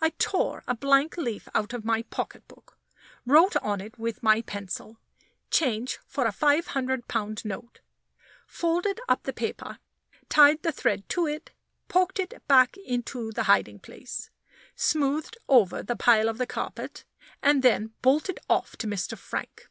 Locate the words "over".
15.48-15.84